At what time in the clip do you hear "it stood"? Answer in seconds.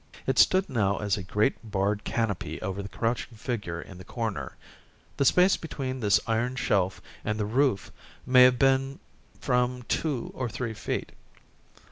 0.25-0.67